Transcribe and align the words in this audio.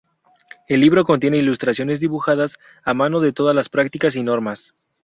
El 0.67 0.79
libro 0.81 1.05
contiene 1.05 1.37
ilustraciones 1.37 1.99
dibujadas 1.99 2.57
a 2.83 2.95
mano 2.95 3.19
de 3.19 3.33
todas 3.33 3.55
las 3.55 3.69
prácticas 3.69 4.15
y 4.15 4.23
normas. 4.23 4.73